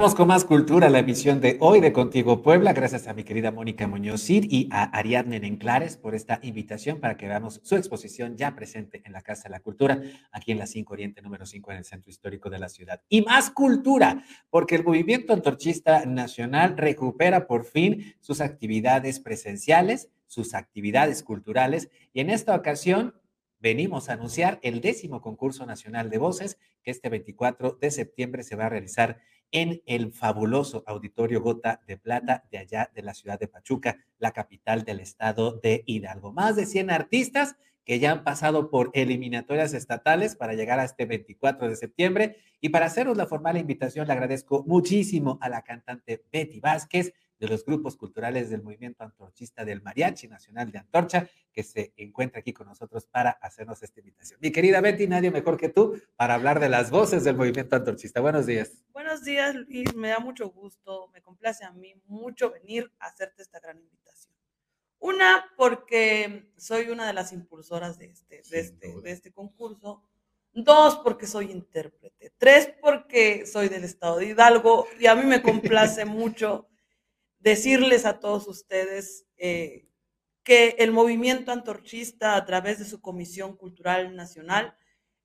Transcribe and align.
Con 0.00 0.28
más 0.28 0.46
cultura, 0.46 0.88
la 0.88 1.00
emisión 1.00 1.42
de 1.42 1.58
hoy 1.60 1.80
de 1.80 1.92
Contigo 1.92 2.40
Puebla. 2.42 2.72
Gracias 2.72 3.06
a 3.06 3.12
mi 3.12 3.22
querida 3.22 3.52
Mónica 3.52 3.86
Muñoz 3.86 4.22
Cid 4.22 4.46
y 4.48 4.66
a 4.72 4.84
Ariadne 4.84 5.38
Nenclares 5.40 5.98
por 5.98 6.14
esta 6.14 6.40
invitación 6.42 7.00
para 7.00 7.18
que 7.18 7.28
veamos 7.28 7.60
su 7.62 7.76
exposición 7.76 8.34
ya 8.34 8.54
presente 8.54 9.02
en 9.04 9.12
la 9.12 9.20
Casa 9.20 9.44
de 9.44 9.50
la 9.50 9.60
Cultura, 9.60 10.00
aquí 10.32 10.52
en 10.52 10.58
la 10.58 10.66
5 10.66 10.92
Oriente 10.94 11.20
número 11.20 11.44
5 11.44 11.70
en 11.72 11.76
el 11.76 11.84
Centro 11.84 12.10
Histórico 12.10 12.48
de 12.48 12.58
la 12.58 12.70
ciudad. 12.70 13.02
Y 13.10 13.20
más 13.20 13.50
cultura, 13.50 14.24
porque 14.48 14.74
el 14.74 14.84
movimiento 14.84 15.34
antorchista 15.34 16.06
nacional 16.06 16.78
recupera 16.78 17.46
por 17.46 17.66
fin 17.66 18.14
sus 18.20 18.40
actividades 18.40 19.20
presenciales, 19.20 20.08
sus 20.26 20.54
actividades 20.54 21.22
culturales 21.22 21.90
y 22.14 22.20
en 22.20 22.30
esta 22.30 22.54
ocasión 22.54 23.19
venimos 23.60 24.08
a 24.08 24.14
anunciar 24.14 24.58
el 24.62 24.80
décimo 24.80 25.20
concurso 25.20 25.66
nacional 25.66 26.10
de 26.10 26.18
voces 26.18 26.58
que 26.82 26.90
este 26.90 27.08
24 27.08 27.78
de 27.80 27.90
septiembre 27.90 28.42
se 28.42 28.56
va 28.56 28.66
a 28.66 28.70
realizar 28.70 29.18
en 29.52 29.82
el 29.86 30.12
fabuloso 30.12 30.82
Auditorio 30.86 31.40
Gota 31.40 31.82
de 31.86 31.96
Plata 31.96 32.44
de 32.50 32.58
allá 32.58 32.90
de 32.94 33.02
la 33.02 33.14
ciudad 33.14 33.38
de 33.38 33.48
Pachuca, 33.48 33.98
la 34.18 34.32
capital 34.32 34.84
del 34.84 35.00
estado 35.00 35.58
de 35.58 35.82
Hidalgo. 35.86 36.32
Más 36.32 36.56
de 36.56 36.66
100 36.66 36.90
artistas 36.90 37.56
que 37.84 37.98
ya 37.98 38.12
han 38.12 38.24
pasado 38.24 38.70
por 38.70 38.90
eliminatorias 38.94 39.72
estatales 39.72 40.36
para 40.36 40.54
llegar 40.54 40.78
a 40.78 40.84
este 40.84 41.06
24 41.06 41.68
de 41.68 41.76
septiembre. 41.76 42.36
Y 42.60 42.68
para 42.68 42.86
haceros 42.86 43.16
la 43.16 43.26
formal 43.26 43.56
invitación, 43.56 44.06
le 44.06 44.12
agradezco 44.12 44.62
muchísimo 44.66 45.38
a 45.40 45.48
la 45.48 45.62
cantante 45.62 46.24
Betty 46.30 46.60
Vázquez, 46.60 47.12
de 47.40 47.48
los 47.48 47.64
grupos 47.64 47.96
culturales 47.96 48.50
del 48.50 48.62
movimiento 48.62 49.02
antorchista 49.02 49.64
del 49.64 49.80
Mariachi 49.80 50.28
Nacional 50.28 50.70
de 50.70 50.78
Antorcha, 50.78 51.28
que 51.50 51.62
se 51.62 51.94
encuentra 51.96 52.40
aquí 52.40 52.52
con 52.52 52.66
nosotros 52.68 53.06
para 53.06 53.30
hacernos 53.30 53.82
esta 53.82 54.00
invitación. 54.00 54.38
Mi 54.42 54.52
querida 54.52 54.82
Betty, 54.82 55.08
nadie 55.08 55.30
mejor 55.30 55.56
que 55.56 55.70
tú 55.70 55.98
para 56.16 56.34
hablar 56.34 56.60
de 56.60 56.68
las 56.68 56.90
voces 56.90 57.24
del 57.24 57.36
movimiento 57.36 57.76
antorchista. 57.76 58.20
Buenos 58.20 58.44
días. 58.44 58.84
Buenos 58.92 59.24
días, 59.24 59.54
Luis. 59.54 59.94
Me 59.94 60.08
da 60.08 60.18
mucho 60.18 60.50
gusto, 60.50 61.08
me 61.14 61.22
complace 61.22 61.64
a 61.64 61.72
mí 61.72 61.94
mucho 62.06 62.50
venir 62.50 62.92
a 62.98 63.06
hacerte 63.06 63.40
esta 63.40 63.58
gran 63.58 63.78
invitación. 63.78 64.36
Una, 64.98 65.50
porque 65.56 66.52
soy 66.58 66.90
una 66.90 67.06
de 67.06 67.14
las 67.14 67.32
impulsoras 67.32 67.98
de 67.98 68.10
este, 68.10 68.42
de 68.50 68.60
este, 68.60 69.00
de 69.00 69.10
este 69.10 69.32
concurso. 69.32 70.02
Dos, 70.52 70.96
porque 70.96 71.26
soy 71.26 71.50
intérprete. 71.50 72.34
Tres, 72.36 72.70
porque 72.82 73.46
soy 73.46 73.68
del 73.68 73.84
estado 73.84 74.18
de 74.18 74.26
Hidalgo 74.26 74.86
y 74.98 75.06
a 75.06 75.14
mí 75.14 75.24
me 75.24 75.40
complace 75.40 76.04
mucho 76.04 76.69
decirles 77.40 78.06
a 78.06 78.20
todos 78.20 78.46
ustedes 78.46 79.26
eh, 79.36 79.88
que 80.42 80.76
el 80.78 80.92
movimiento 80.92 81.52
antorchista 81.52 82.36
a 82.36 82.44
través 82.44 82.78
de 82.78 82.84
su 82.84 83.00
Comisión 83.00 83.56
Cultural 83.56 84.14
Nacional 84.14 84.76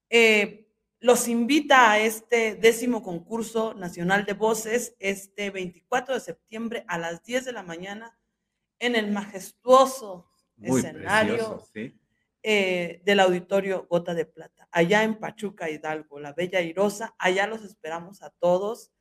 eh, 0.09 0.67
los 0.99 1.27
invita 1.27 1.91
a 1.91 1.99
este 1.99 2.55
décimo 2.55 3.03
concurso 3.03 3.73
nacional 3.73 4.25
de 4.25 4.33
voces 4.33 4.95
este 4.99 5.51
24 5.51 6.15
de 6.15 6.21
septiembre 6.21 6.85
a 6.87 6.97
las 6.97 7.23
10 7.23 7.45
de 7.45 7.51
la 7.51 7.63
mañana 7.63 8.17
en 8.79 8.95
el 8.95 9.11
majestuoso 9.11 10.29
escenario 10.61 11.63
eh, 12.43 13.01
del 13.03 13.19
auditorio 13.19 13.87
Gota 13.89 14.13
de 14.13 14.25
Plata, 14.25 14.67
allá 14.71 15.03
en 15.03 15.19
Pachuca 15.19 15.69
Hidalgo, 15.69 16.19
la 16.19 16.33
Bella 16.33 16.61
Irosa, 16.61 17.15
allá 17.17 17.47
los 17.47 17.63
esperamos 17.63 18.21
a 18.21 18.29
todos. 18.29 18.91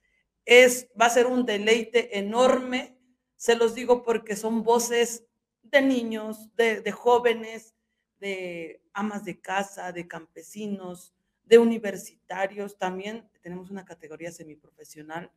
Es, 0.45 0.89
va 1.01 1.07
a 1.07 1.11
ser 1.11 1.27
un 1.27 1.45
deleite 1.45 2.19
enorme 2.19 2.99
se 3.45 3.57
los 3.57 3.75
digo 3.75 4.05
porque 4.05 4.37
son 4.37 4.63
voces 4.63 5.27
de 5.65 5.83
niños, 5.83 6.49
de, 6.57 6.91
jóvenes, 6.93 7.75
de 8.19 8.81
amas 8.95 9.27
de 9.27 9.39
casa, 9.39 9.93
de 9.93 10.09
campesinos, 10.09 11.13
de 11.45 11.59
universitarios. 11.59 12.79
También 12.79 13.29
tenemos 13.43 13.71
una 13.71 13.85
categoría 13.85 14.33
semiprofesional. 14.33 15.31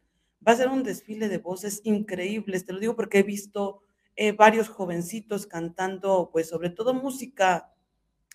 Va 0.47 0.53
a 0.53 0.55
ser 0.55 0.69
un 0.69 0.83
desfile 0.83 1.27
de 1.27 1.39
voces 1.39 1.81
increíbles. 1.83 2.65
Te 2.65 2.71
lo 2.71 2.79
digo 2.79 2.95
porque 2.95 3.19
he 3.19 3.23
visto 3.23 3.83
eh, 4.15 4.31
varios 4.31 4.69
jovencitos 4.69 5.45
cantando, 5.45 6.29
pues 6.31 6.47
sobre 6.47 6.69
todo 6.69 6.93
música 6.93 7.73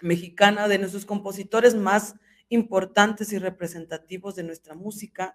mexicana 0.02 0.69
de 0.69 0.80
nuestros 0.80 1.06
compositores 1.06 1.75
más 1.75 2.16
importantes 2.50 3.32
y 3.32 3.38
representativos 3.38 4.36
de 4.36 4.42
nuestra 4.42 4.75
música 4.75 5.34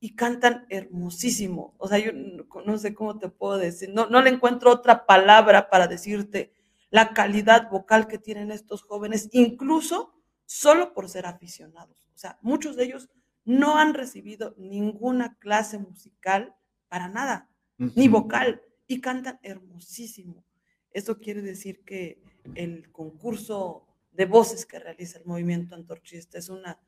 y 0.00 0.14
cantan 0.14 0.66
hermosísimo. 0.68 1.74
O 1.78 1.88
sea, 1.88 1.98
yo 1.98 2.12
no 2.12 2.78
sé 2.78 2.94
cómo 2.94 3.18
te 3.18 3.28
puedo 3.28 3.58
decir, 3.58 3.90
no, 3.92 4.08
no 4.08 4.22
le 4.22 4.30
encuentro 4.30 4.70
otra 4.70 5.06
palabra 5.06 5.70
para 5.70 5.88
decirte 5.88 6.52
la 6.90 7.12
calidad 7.12 7.70
vocal 7.70 8.06
que 8.06 8.18
tienen 8.18 8.50
estos 8.50 8.82
jóvenes, 8.82 9.28
incluso 9.32 10.14
solo 10.46 10.94
por 10.94 11.08
ser 11.08 11.26
aficionados. 11.26 12.08
O 12.14 12.18
sea, 12.18 12.38
muchos 12.42 12.76
de 12.76 12.84
ellos 12.84 13.08
no 13.44 13.78
han 13.78 13.94
recibido 13.94 14.54
ninguna 14.56 15.36
clase 15.38 15.78
musical 15.78 16.54
para 16.88 17.08
nada, 17.08 17.48
ni 17.76 18.08
vocal, 18.08 18.62
y 18.86 19.00
cantan 19.00 19.38
hermosísimo. 19.42 20.44
Eso 20.92 21.18
quiere 21.18 21.42
decir 21.42 21.84
que 21.84 22.22
el 22.54 22.90
concurso 22.90 23.86
de 24.12 24.24
voces 24.24 24.64
que 24.64 24.78
realiza 24.78 25.18
el 25.18 25.26
movimiento 25.26 25.74
antorchista 25.74 26.38
es 26.38 26.48
una 26.48 26.80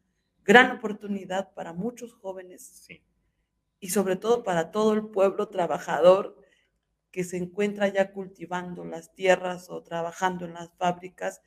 gran 0.51 0.73
oportunidad 0.73 1.55
para 1.55 1.73
muchos 1.73 2.13
jóvenes 2.13 2.89
y 3.79 3.91
sobre 3.91 4.17
todo 4.17 4.43
para 4.43 4.73
todo 4.73 4.95
el 4.95 5.07
pueblo 5.07 5.47
trabajador 5.47 6.37
que 7.13 7.23
se 7.23 7.37
encuentra 7.37 7.87
ya 7.87 8.11
cultivando 8.11 8.85
las 8.85 9.15
tierras 9.15 9.71
o 9.71 9.81
trabajando 9.85 10.47
en 10.47 10.55
las 10.55 10.73
fábricas, 10.77 11.41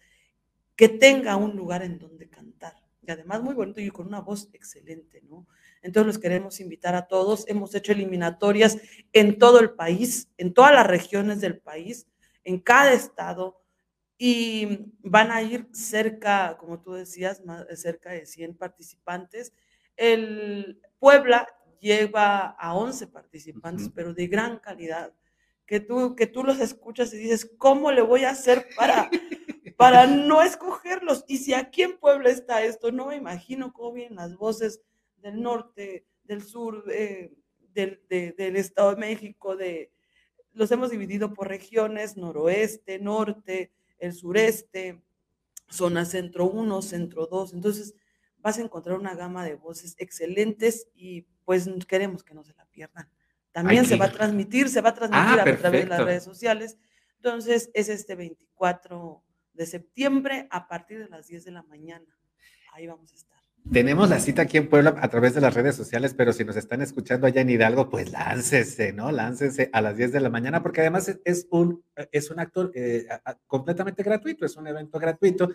que 0.78 0.88
tenga 0.88 1.36
un 1.36 1.58
lugar 1.58 1.84
en 1.84 2.00
donde 2.00 2.30
cantar. 2.30 2.76
Y 3.02 3.12
además 3.12 3.44
muy 3.44 3.54
bonito 3.54 3.82
y 3.82 3.90
con 3.90 4.08
una 4.08 4.22
voz 4.22 4.48
excelente, 4.54 5.22
¿no? 5.24 5.48
Entonces 5.82 6.08
los 6.08 6.20
queremos 6.20 6.62
invitar 6.62 6.96
a 6.96 7.06
todos. 7.08 7.44
Hemos 7.50 7.76
hecho 7.76 7.92
eliminatorias 7.92 8.78
en 9.12 9.38
todo 9.38 9.60
el 9.60 9.72
país, 9.72 10.30
en 10.38 10.54
todas 10.54 10.72
las 10.72 10.88
regiones 10.88 11.42
del 11.42 11.60
país, 11.60 12.08
en 12.46 12.62
cada 12.62 12.94
estado 12.94 13.63
y 14.18 14.92
van 15.00 15.32
a 15.32 15.42
ir 15.42 15.68
cerca, 15.72 16.58
como 16.58 16.82
tú 16.82 16.94
decías, 16.94 17.44
más, 17.46 17.66
cerca 17.80 18.12
de 18.12 18.26
100 18.26 18.56
participantes. 18.56 19.54
El 19.96 20.82
Puebla 21.00 21.48
lleva 21.80 22.56
a 22.58 22.76
11 22.76 23.08
participantes, 23.08 23.90
pero 23.94 24.14
de 24.14 24.28
gran 24.28 24.60
calidad, 24.60 25.14
que 25.66 25.80
tú, 25.80 26.16
que 26.16 26.28
tú 26.28 26.44
los 26.44 26.60
escuchas 26.60 27.14
y 27.14 27.18
dices, 27.18 27.50
¿cómo 27.58 27.92
le 27.92 28.02
voy 28.02 28.24
a 28.24 28.32
hacer 28.32 28.68
para, 28.76 29.10
para 29.78 30.08
no 30.08 30.42
escogerlos? 30.42 31.26
Y 31.28 31.38
si 31.38 31.54
aquí 31.54 31.82
en 31.82 31.98
Puebla 31.98 32.30
está 32.30 32.64
esto, 32.64 32.92
no 32.92 33.08
me 33.08 33.16
imagino 33.16 33.74
cómo 33.74 33.94
vienen 33.94 34.16
las 34.16 34.36
voces 34.36 34.82
del 35.18 35.42
norte, 35.42 36.06
del 36.24 36.44
sur, 36.44 36.86
del, 36.86 38.02
del 38.08 38.56
Estado 38.56 38.92
de 38.92 39.02
México, 39.02 39.56
de, 39.56 39.92
los 40.54 40.72
hemos 40.72 40.92
dividido 40.92 41.34
por 41.34 41.48
regiones, 41.48 42.18
noroeste, 42.18 43.00
norte, 43.00 43.72
el 44.04 44.14
sureste, 44.14 45.02
zona 45.70 46.06
centro 46.06 46.46
1, 46.46 46.82
centro 46.82 47.26
2. 47.28 47.54
Entonces, 47.54 47.96
vas 48.38 48.58
a 48.58 48.62
encontrar 48.62 48.98
una 48.98 49.16
gama 49.16 49.46
de 49.46 49.56
voces 49.56 49.96
excelentes 49.98 50.88
y 50.94 51.22
pues 51.46 51.70
queremos 51.88 52.24
que 52.24 52.34
no 52.34 52.44
se 52.44 52.54
la 52.54 52.66
pierdan. 52.66 53.10
También 53.52 53.86
se 53.86 53.96
va 53.96 54.06
a 54.06 54.12
transmitir, 54.12 54.68
se 54.68 54.82
va 54.82 54.90
a 54.90 54.94
transmitir 54.94 55.40
ah, 55.40 55.44
a 55.44 55.58
través 55.58 55.84
de 55.84 55.90
las 55.90 56.04
redes 56.04 56.24
sociales. 56.24 56.78
Entonces, 57.18 57.70
es 57.74 57.88
este 57.88 58.16
24 58.16 59.24
de 59.54 59.66
septiembre 59.66 60.48
a 60.50 60.68
partir 60.68 61.00
de 61.00 61.10
las 61.10 61.28
10 61.28 61.46
de 61.46 61.52
la 61.52 61.64
mañana. 61.64 62.18
Ahí 62.74 62.88
vamos 62.88 63.12
a 63.12 63.16
estar. 63.16 63.43
Tenemos 63.72 64.10
la 64.10 64.20
cita 64.20 64.42
aquí 64.42 64.58
en 64.58 64.68
Puebla 64.68 64.96
a 65.00 65.08
través 65.08 65.34
de 65.34 65.42
las 65.42 65.54
redes 65.54 65.76
sociales, 65.76 66.14
pero 66.14 66.34
si 66.34 66.44
nos 66.44 66.58
están 66.58 66.82
escuchando 66.82 67.28
allá 67.28 67.42
en 67.42 67.50
Hidalgo, 67.50 67.90
pues 67.90 68.12
láncese, 68.12 68.92
¿no? 68.92 69.12
Láncese 69.12 69.70
a 69.72 69.82
las 69.82 69.96
10 69.96 70.12
de 70.12 70.20
la 70.20 70.30
mañana, 70.30 70.62
porque 70.62 70.82
además 70.82 71.18
es 71.24 71.48
un, 71.50 71.84
es 72.12 72.30
un 72.30 72.40
acto 72.40 72.72
eh, 72.76 73.08
completamente 73.48 74.04
gratuito, 74.04 74.46
es 74.46 74.58
un 74.58 74.68
evento 74.68 75.00
gratuito. 75.00 75.50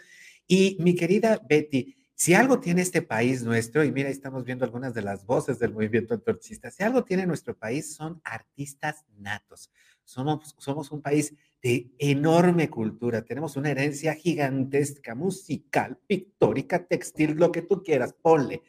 Y 0.46 0.78
mi 0.80 0.94
querida 0.94 1.38
Betty, 1.48 1.96
si 2.14 2.34
algo 2.34 2.58
tiene 2.58 2.80
este 2.80 3.02
país 3.02 3.42
nuestro, 3.42 3.84
y 3.84 3.92
mira, 3.92 4.08
estamos 4.08 4.42
viendo 4.42 4.64
algunas 4.64 4.94
de 4.94 5.02
las 5.02 5.26
voces 5.26 5.58
del 5.58 5.72
movimiento 5.72 6.14
antorchista, 6.14 6.70
si 6.70 6.82
algo 6.82 7.04
tiene 7.04 7.26
nuestro 7.26 7.56
país 7.56 7.94
son 7.94 8.20
artistas 8.24 9.04
natos. 9.18 9.70
Somos, 10.04 10.54
somos 10.58 10.90
un 10.90 11.02
país 11.02 11.34
de 11.62 11.90
enorme 11.98 12.70
cultura, 12.70 13.22
tenemos 13.22 13.56
una 13.56 13.70
herencia 13.70 14.14
gigantesca, 14.14 15.14
musical, 15.14 15.98
pictórica, 16.06 16.86
textil, 16.86 17.32
lo 17.32 17.50
que 17.50 17.62
tú 17.62 17.82
quieras, 17.82 18.14
ponle. 18.20 18.62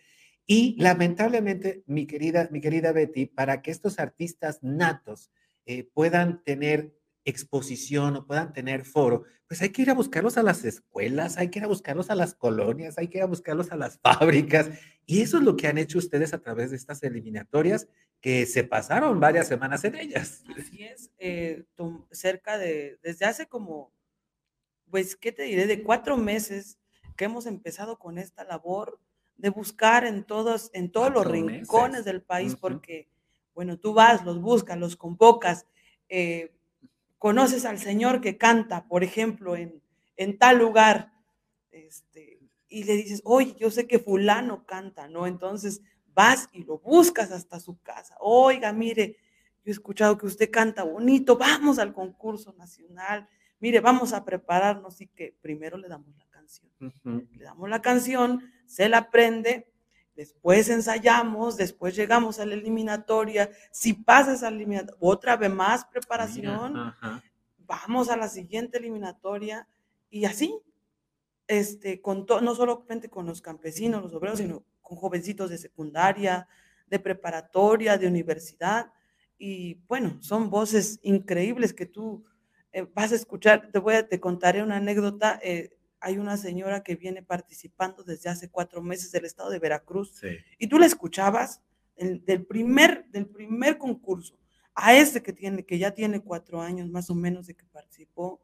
Y 0.46 0.76
lamentablemente, 0.82 1.84
mi 1.86 2.08
querida, 2.08 2.50
mi 2.52 2.62
querida 2.62 2.92
Betty, 2.92 3.28
para 3.28 3.62
que 3.62 3.70
estos 3.70 4.00
artistas 4.00 4.60
natos 4.64 5.32
eh, 5.66 5.88
puedan 5.94 6.44
tener 6.44 6.99
exposición 7.26 8.16
o 8.16 8.26
puedan 8.26 8.54
tener 8.54 8.86
foro, 8.86 9.24
pues 9.48 9.62
hay 9.62 9.70
que 9.70 9.82
ir 9.82 9.90
a 9.90 9.96
buscarlos 9.96 10.38
a 10.38 10.44
las 10.44 10.64
escuelas, 10.64 11.38
hay 11.38 11.50
que 11.50 11.60
ir 11.60 11.66
a 11.66 11.68
buscarlos 11.68 12.10
a 12.10 12.16
las 12.16 12.36
colonias, 12.36 12.98
hay 12.98 13.08
que 13.08 13.18
ir 13.18 13.24
a 13.24 13.28
buscarlos 13.28 13.72
a 13.72 13.76
las 13.76 14.00
fábricas. 14.04 14.70
Y 15.06 15.22
eso 15.22 15.38
es 15.38 15.44
lo 15.44 15.58
que 15.58 15.68
han 15.68 15.80
hecho 15.80 15.98
ustedes 15.98 16.34
a 16.34 16.40
través 16.40 16.70
de 16.70 16.78
estas 16.78 17.02
eliminatorias 17.02 17.88
que 18.22 18.46
se 18.46 18.64
pasaron 18.64 19.20
varias 19.20 19.48
semanas 19.48 19.84
en 19.86 19.96
ellas. 19.96 20.44
Así 20.56 20.84
es, 20.84 21.10
eh, 21.18 21.66
cerca 22.12 22.58
de, 22.58 23.00
desde 23.02 23.26
hace 23.26 23.48
como, 23.48 23.92
pues, 24.90 25.16
¿qué 25.16 25.32
te 25.32 25.44
diré? 25.44 25.66
De 25.66 25.82
cuatro 25.82 26.18
meses 26.18 26.78
que 27.16 27.26
hemos 27.26 27.46
empezado 27.48 27.98
con 27.98 28.18
esta 28.18 28.44
labor 28.44 29.00
de 29.38 29.50
buscar 29.50 30.06
en 30.06 30.26
todos, 30.26 30.70
en 30.74 30.92
todos 30.92 31.12
los 31.12 31.26
rincones 31.26 32.06
del 32.06 32.22
país, 32.22 32.56
porque 32.56 33.08
Bueno, 33.56 33.78
tú 33.78 33.94
vas, 33.94 34.24
los 34.24 34.40
buscas, 34.40 34.78
los 34.78 34.96
convocas, 34.96 35.66
eh, 36.08 36.54
conoces 37.20 37.66
al 37.66 37.78
Señor 37.78 38.22
que 38.22 38.38
canta, 38.38 38.88
por 38.88 39.04
ejemplo, 39.04 39.56
en, 39.56 39.84
en 40.16 40.38
tal 40.40 40.58
lugar, 40.58 41.12
este, 41.70 42.40
y 42.68 42.84
le 42.86 42.94
dices, 42.96 43.22
oye, 43.26 43.56
yo 43.60 43.70
sé 43.70 43.88
que 43.88 44.00
fulano 44.00 44.66
canta, 44.66 45.08
¿no? 45.08 45.28
Entonces 45.28 45.82
vas 46.08 46.50
y 46.52 46.64
lo 46.64 46.80
buscas 46.80 47.32
hasta 47.32 47.60
su 47.60 47.80
casa. 47.82 48.16
Oiga, 48.20 48.74
mire, 48.74 49.18
yo 49.64 49.70
he 49.70 49.72
escuchado 49.72 50.18
que 50.18 50.26
usted 50.26 50.50
canta 50.50 50.84
bonito, 50.84 51.38
vamos 51.38 51.78
al 51.78 51.94
concurso 51.94 52.54
nacional, 52.54 53.28
mire, 53.60 53.80
vamos 53.82 54.14
a 54.14 54.24
prepararnos 54.24 55.02
y 55.02 55.08
que 55.08 55.36
primero 55.42 55.78
le 55.78 55.90
damos 55.90 56.16
la 56.18 56.26
canción. 56.30 56.72
Le 57.04 57.44
damos 57.44 57.70
la 57.70 57.82
canción, 57.82 58.52
se 58.66 58.88
la 58.88 59.00
aprende, 59.00 59.69
después 60.20 60.68
ensayamos, 60.68 61.56
después 61.56 61.96
llegamos 61.96 62.42
a 62.42 62.46
la 62.46 62.54
eliminatoria. 62.56 63.50
Si 63.72 63.94
pasas 63.94 64.44
a 64.44 64.50
la 64.50 64.58
eliminatoria, 64.58 64.98
otra 65.00 65.38
vez 65.38 65.50
más 65.50 65.86
preparación, 65.86 66.94
vamos 67.60 68.10
a 68.10 68.18
la 68.18 68.28
siguiente 68.28 68.80
eliminatoria 68.80 69.66
y 70.10 70.26
así, 70.26 70.60
este, 71.48 72.02
con 72.02 72.26
no 72.42 72.54
solamente 72.54 73.10
con 73.10 73.28
los 73.28 73.42
campesinos, 73.42 74.04
los 74.04 74.14
obreros, 74.14 74.40
sino 74.40 74.66
con 74.82 74.98
jovencitos 74.98 75.50
de 75.50 75.58
secundaria, 75.58 76.50
de 76.88 77.00
preparatoria, 77.00 77.98
de 77.98 78.08
universidad. 78.08 78.92
Y 79.38 79.76
bueno, 79.88 80.18
son 80.22 80.50
voces 80.50 81.00
increíbles 81.02 81.74
que 81.74 81.86
tú 81.86 82.26
eh, 82.74 82.86
vas 82.94 83.14
a 83.14 83.16
escuchar. 83.16 83.72
Te 83.72 83.80
voy 83.80 83.96
a, 83.96 84.06
te 84.06 84.20
contaré 84.20 84.64
una 84.64 84.76
anécdota. 84.76 85.40
Eh, 85.42 85.79
hay 86.02 86.18
una 86.18 86.38
señora 86.38 86.84
que 86.84 86.96
viene 86.96 87.22
participando 87.22 88.04
desde 88.04 88.30
hace 88.30 88.50
cuatro 88.50 88.82
meses 88.82 89.12
del 89.12 89.26
estado 89.26 89.50
de 89.50 89.60
Veracruz. 89.60 90.22
Y 90.58 90.68
tú 90.68 90.80
la 90.80 90.86
escuchabas 90.86 91.62
del, 91.98 92.46
primer, 92.46 93.06
del 93.10 93.28
primer 93.28 93.78
concurso 93.78 94.38
a 94.74 94.96
este 94.96 95.22
que, 95.22 95.34
tiene, 95.34 95.66
que 95.66 95.78
ya 95.78 95.92
tiene 95.92 96.22
cuatro 96.22 96.62
años 96.62 96.90
más 96.90 97.10
o 97.10 97.16
menos 97.16 97.48
de 97.48 97.56
que 97.56 97.66
participó. 97.66 98.42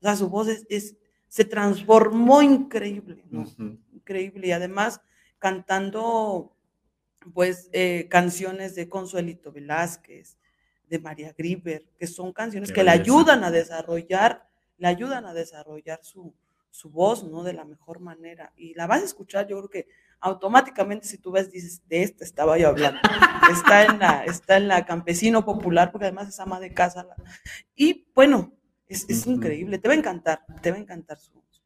O 0.00 0.02
sea, 0.02 0.16
su 0.16 0.28
voz 0.28 0.48
es, 0.48 0.96
se 1.28 1.44
transformó 1.44 2.42
increíble, 2.42 3.24
Increíble. 3.92 4.48
Y 4.48 4.52
además 4.52 5.00
cantando, 5.38 6.56
pues, 7.34 7.68
eh, 7.72 8.06
canciones 8.08 8.74
de 8.76 8.88
Consuelito 8.88 9.50
Velázquez, 9.50 10.38
de 10.88 10.98
María 10.98 11.34
Grieber, 11.36 11.88
que 11.98 12.06
son 12.06 12.32
canciones 12.32 12.70
que 12.70 12.84
le 12.84 12.90
ayudan 12.90 13.42
a 13.44 13.50
desarrollar, 13.50 14.46
le 14.76 14.88
ayudan 14.88 15.24
a 15.24 15.32
desarrollar 15.32 16.00
su, 16.02 16.34
su 16.72 16.90
voz, 16.90 17.22
¿no? 17.22 17.44
De 17.44 17.52
la 17.52 17.64
mejor 17.64 18.00
manera. 18.00 18.52
Y 18.56 18.74
la 18.74 18.86
vas 18.86 19.02
a 19.02 19.04
escuchar, 19.04 19.46
yo 19.46 19.58
creo 19.58 19.70
que 19.70 19.88
automáticamente 20.20 21.06
si 21.06 21.18
tú 21.18 21.30
ves, 21.30 21.52
dices, 21.52 21.82
de 21.86 22.02
esta 22.02 22.24
estaba 22.24 22.58
yo 22.58 22.68
hablando. 22.68 23.00
Está 23.52 23.84
en 23.84 23.98
la, 23.98 24.24
está 24.24 24.56
en 24.56 24.68
la 24.68 24.86
campesino 24.86 25.44
popular, 25.44 25.90
porque 25.90 26.06
además 26.06 26.28
es 26.28 26.40
ama 26.40 26.60
de 26.60 26.72
casa. 26.72 27.06
Y 27.74 28.06
bueno, 28.14 28.52
es, 28.86 29.04
es 29.10 29.26
increíble, 29.26 29.78
te 29.78 29.88
va 29.88 29.94
a 29.94 29.96
encantar, 29.98 30.46
te 30.62 30.70
va 30.70 30.76
a 30.76 30.80
encantar 30.80 31.18
su 31.18 31.32
voz. 31.34 31.62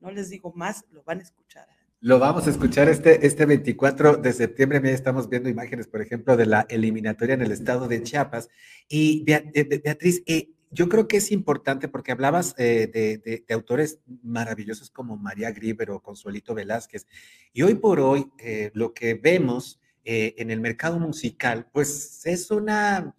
No 0.00 0.10
les 0.12 0.30
digo 0.30 0.52
más, 0.54 0.84
lo 0.90 1.02
van 1.02 1.18
a 1.18 1.22
escuchar. 1.22 1.66
Lo 2.00 2.20
vamos 2.20 2.46
a 2.46 2.50
escuchar 2.50 2.88
este, 2.88 3.26
este 3.26 3.44
24 3.44 4.18
de 4.18 4.32
septiembre. 4.32 4.80
Mira, 4.80 4.94
estamos 4.94 5.28
viendo 5.28 5.48
imágenes, 5.48 5.88
por 5.88 6.00
ejemplo, 6.00 6.36
de 6.36 6.46
la 6.46 6.64
eliminatoria 6.68 7.34
en 7.34 7.42
el 7.42 7.50
estado 7.50 7.88
de 7.88 8.02
Chiapas. 8.04 8.48
Y 8.88 9.24
eh, 9.26 9.80
Beatriz, 9.82 10.22
eh, 10.26 10.50
yo 10.70 10.88
creo 10.88 11.08
que 11.08 11.18
es 11.18 11.32
importante 11.32 11.88
porque 11.88 12.12
hablabas 12.12 12.54
eh, 12.58 12.86
de, 12.86 13.54
autores 13.54 14.00
maravillosos 14.22 14.90
como 14.90 15.16
María 15.16 15.50
Grieber 15.50 15.90
o 15.90 16.00
Consuelito 16.00 16.54
Velázquez. 16.54 17.06
Y 17.52 17.62
hoy 17.62 17.74
por 17.74 18.00
hoy 18.00 18.30
eh, 18.38 18.70
lo 18.74 18.92
que 18.92 19.14
vemos 19.14 19.80
eh, 20.04 20.34
en 20.38 20.50
el 20.50 20.60
mercado 20.60 20.98
musical, 20.98 21.68
pues 21.72 22.24
es 22.26 22.50
una, 22.50 23.14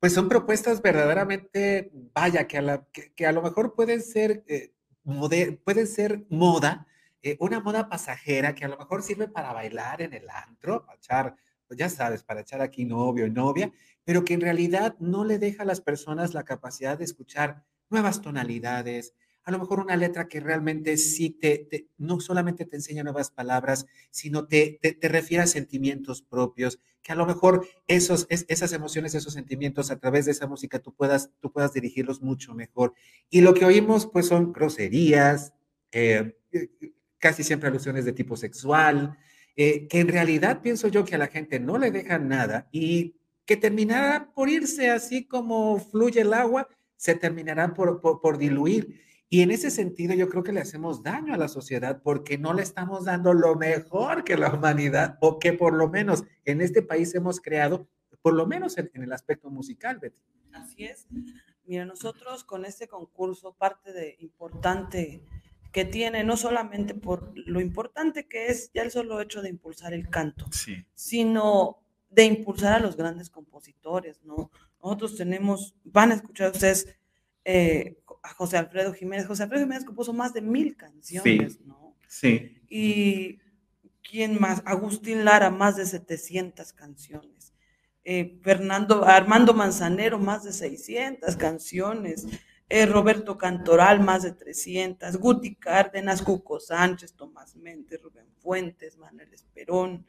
pues 0.00 0.12
son 0.12 0.28
propuestas 0.28 0.82
verdaderamente, 0.82 1.90
vaya, 2.14 2.46
que 2.46 2.58
a, 2.58 2.86
que, 2.92 3.26
a 3.26 3.32
lo 3.32 3.42
mejor 3.42 3.74
pueden 3.74 4.02
ser, 4.02 4.44
pueden 5.64 5.86
ser 5.86 6.24
moda, 6.28 6.86
una 7.38 7.60
moda 7.60 7.88
pasajera 7.88 8.54
que 8.54 8.64
a 8.64 8.68
lo 8.68 8.76
mejor 8.76 9.02
sirve 9.02 9.28
para 9.28 9.52
bailar 9.52 10.02
en 10.02 10.12
el 10.12 10.28
antro, 10.28 10.84
para 10.84 10.98
echar, 10.98 11.36
pues 11.72 11.78
ya 11.78 11.88
sabes, 11.88 12.22
para 12.22 12.42
echar 12.42 12.60
aquí 12.60 12.84
novio 12.84 13.24
y 13.24 13.30
novia, 13.30 13.72
pero 14.04 14.26
que 14.26 14.34
en 14.34 14.42
realidad 14.42 14.94
no 14.98 15.24
le 15.24 15.38
deja 15.38 15.62
a 15.62 15.66
las 15.66 15.80
personas 15.80 16.34
la 16.34 16.44
capacidad 16.44 16.98
de 16.98 17.04
escuchar 17.04 17.64
nuevas 17.88 18.20
tonalidades, 18.20 19.14
a 19.42 19.50
lo 19.50 19.58
mejor 19.58 19.80
una 19.80 19.96
letra 19.96 20.28
que 20.28 20.38
realmente 20.40 20.98
sí 20.98 21.30
te, 21.30 21.88
no 21.96 22.20
solamente 22.20 22.66
te 22.66 22.76
enseña 22.76 23.04
nuevas 23.04 23.30
palabras, 23.30 23.86
sino 24.10 24.46
te, 24.46 24.80
te, 24.82 25.08
refiere 25.08 25.44
a 25.44 25.46
sentimientos 25.46 26.20
propios, 26.20 26.78
que 27.02 27.12
a 27.12 27.14
lo 27.14 27.24
mejor 27.24 27.66
esos, 27.88 28.26
esas 28.28 28.74
emociones, 28.74 29.14
esos 29.14 29.32
sentimientos 29.32 29.90
a 29.90 29.98
través 29.98 30.26
de 30.26 30.32
esa 30.32 30.46
música 30.46 30.78
tú 30.78 30.92
puedas, 30.92 31.30
tú 31.40 31.50
puedas 31.52 31.72
dirigirlos 31.72 32.20
mucho 32.20 32.52
mejor. 32.52 32.92
Y 33.30 33.40
lo 33.40 33.54
que 33.54 33.64
oímos 33.64 34.04
pues 34.04 34.26
son 34.26 34.52
groserías, 34.52 35.54
eh, 35.90 36.36
casi 37.16 37.42
siempre 37.42 37.70
alusiones 37.70 38.04
de 38.04 38.12
tipo 38.12 38.36
sexual, 38.36 39.16
eh, 39.56 39.86
que 39.88 40.00
en 40.00 40.08
realidad 40.08 40.62
pienso 40.62 40.88
yo 40.88 41.04
que 41.04 41.14
a 41.14 41.18
la 41.18 41.26
gente 41.26 41.60
no 41.60 41.76
le 41.78 41.90
dejan 41.90 42.28
nada 42.28 42.68
y 42.72 43.16
que 43.44 43.56
terminará 43.56 44.32
por 44.34 44.48
irse 44.48 44.90
así 44.90 45.26
como 45.26 45.78
fluye 45.78 46.22
el 46.22 46.32
agua, 46.32 46.68
se 46.96 47.14
terminará 47.14 47.74
por, 47.74 48.00
por, 48.00 48.38
diluir. 48.38 49.00
Y 49.28 49.42
en 49.42 49.50
ese 49.50 49.70
sentido 49.70 50.14
yo 50.14 50.28
creo 50.28 50.42
que 50.42 50.52
le 50.52 50.60
hacemos 50.60 51.02
daño 51.02 51.34
a 51.34 51.36
la 51.36 51.48
sociedad 51.48 52.00
porque 52.02 52.38
no 52.38 52.54
le 52.54 52.62
estamos 52.62 53.04
dando 53.04 53.34
lo 53.34 53.56
mejor 53.56 54.24
que 54.24 54.36
la 54.36 54.54
humanidad 54.54 55.18
o 55.20 55.38
que 55.38 55.52
por 55.52 55.74
lo 55.74 55.88
menos 55.88 56.24
en 56.44 56.60
este 56.60 56.82
país 56.82 57.14
hemos 57.14 57.40
creado, 57.40 57.88
por 58.20 58.34
lo 58.34 58.46
menos 58.46 58.78
en, 58.78 58.90
el 58.94 59.12
aspecto 59.12 59.50
musical, 59.50 59.98
Betty. 59.98 60.22
Así 60.52 60.84
es. 60.84 61.08
Mira, 61.64 61.84
nosotros 61.84 62.44
con 62.44 62.64
este 62.64 62.88
concurso, 62.88 63.54
parte 63.54 63.92
de 63.92 64.16
importante 64.20 65.24
que 65.72 65.84
tiene, 65.86 66.22
no 66.22 66.36
solamente 66.36 66.94
por 66.94 67.32
lo 67.34 67.60
importante 67.60 68.28
que 68.28 68.48
es 68.48 68.70
ya 68.74 68.82
el 68.82 68.90
solo 68.90 69.20
hecho 69.20 69.40
de 69.42 69.48
impulsar 69.48 69.94
el 69.94 70.08
canto, 70.10 70.46
sino 70.94 71.82
de 72.10 72.24
impulsar 72.24 72.74
a 72.74 72.78
los 72.78 72.96
grandes 72.96 73.30
compositores, 73.30 74.22
¿no? 74.22 74.50
Nosotros 74.82 75.16
tenemos, 75.16 75.74
van 75.84 76.12
a 76.12 76.16
escuchar 76.16 76.52
ustedes 76.52 76.86
eh, 77.44 77.98
a 78.22 78.34
José 78.34 78.58
Alfredo 78.58 78.92
Jiménez. 78.92 79.26
José 79.26 79.44
Alfredo 79.44 79.62
Jiménez 79.62 79.84
compuso 79.84 80.12
más 80.12 80.34
de 80.34 80.42
mil 80.42 80.76
canciones, 80.76 81.60
¿no? 81.62 81.96
Sí. 82.06 82.60
Y 82.68 83.38
¿quién 84.02 84.38
más? 84.38 84.62
Agustín 84.66 85.24
Lara, 85.24 85.50
más 85.50 85.76
de 85.76 85.86
700 85.86 86.72
canciones. 86.74 87.54
Eh, 88.04 88.38
Fernando, 88.42 89.04
Armando 89.04 89.54
Manzanero, 89.54 90.18
más 90.18 90.44
de 90.44 90.52
600 90.52 91.36
canciones. 91.36 92.26
Eh, 92.74 92.86
Roberto 92.86 93.36
Cantoral, 93.36 94.00
más 94.00 94.22
de 94.22 94.32
300. 94.32 95.18
Guti 95.18 95.56
Cárdenas, 95.56 96.22
Cuco 96.22 96.58
Sánchez, 96.58 97.12
Tomás 97.12 97.54
Méndez, 97.54 98.00
Rubén 98.00 98.24
Fuentes, 98.38 98.96
Manuel 98.96 99.30
Esperón. 99.34 100.06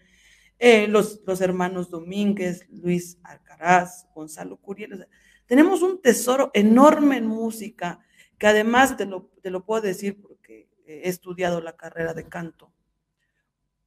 Eh, 0.57 0.87
los, 0.87 1.19
los, 1.27 1.41
hermanos 1.41 1.89
Domínguez, 1.89 2.65
Luis 2.69 3.19
Alcaraz, 3.23 4.07
Gonzalo 4.15 4.55
Curiel. 4.55 5.05
tenemos 5.45 5.81
un 5.81 6.01
tesoro 6.01 6.51
enorme 6.53 7.17
en 7.17 7.27
música, 7.27 7.99
que 8.37 8.47
además 8.47 8.95
te 8.95 9.07
lo, 9.07 9.29
te 9.41 9.51
lo 9.51 9.65
puedo 9.65 9.81
decir 9.81 10.21
porque 10.21 10.69
he 10.85 11.09
estudiado 11.09 11.59
la 11.59 11.75
carrera 11.75 12.13
de 12.13 12.29
canto, 12.29 12.71